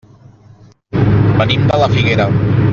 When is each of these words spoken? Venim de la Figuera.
Venim 1.43 1.69
de 1.73 1.81
la 1.85 1.91
Figuera. 1.95 2.31